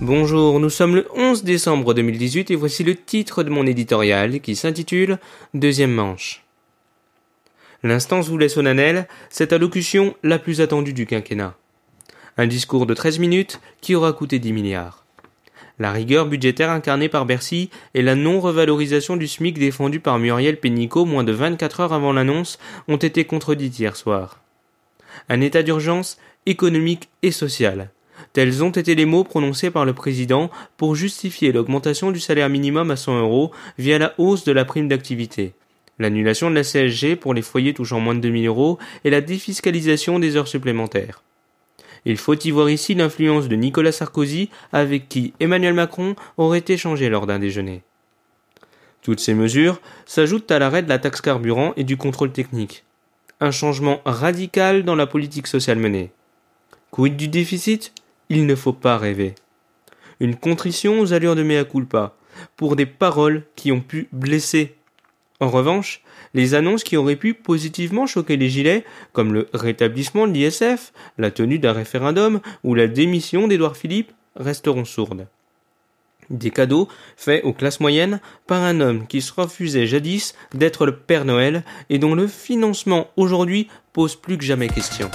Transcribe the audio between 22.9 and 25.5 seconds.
été contredites hier soir. Un